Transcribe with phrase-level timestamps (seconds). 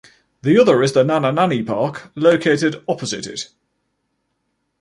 [0.41, 3.49] The other is the Nana Nani Park, located opposite it.